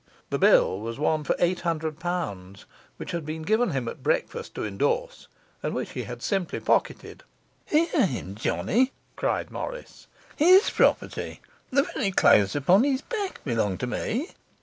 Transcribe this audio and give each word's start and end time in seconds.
The 0.31 0.39
bill 0.39 0.79
was 0.79 0.97
one 0.97 1.23
for 1.23 1.35
eight 1.37 1.59
hundred 1.59 1.99
pounds, 1.99 2.65
which 2.97 3.11
had 3.11 3.23
been 3.23 3.43
given 3.43 3.69
him 3.69 3.87
at 3.87 4.01
breakfast 4.01 4.55
to 4.55 4.65
endorse, 4.65 5.27
and 5.61 5.75
which 5.75 5.91
he 5.91 6.05
had 6.05 6.23
simply 6.23 6.59
pocketed. 6.59 7.21
'Hear 7.67 8.07
him, 8.07 8.33
Johnny!' 8.33 8.93
cried 9.15 9.51
Morris. 9.51 10.07
'His 10.35 10.71
property! 10.71 11.39
the 11.69 11.83
very 11.83 12.09
clothes 12.09 12.55
upon 12.55 12.83
his 12.83 13.03
back 13.03 13.43
belong 13.43 13.77
to 13.77 13.85
me. 13.85 14.29